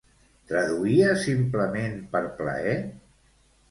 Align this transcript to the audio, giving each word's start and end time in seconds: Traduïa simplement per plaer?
Traduïa 0.51 1.13
simplement 1.27 1.97
per 2.17 2.27
plaer? 2.43 2.77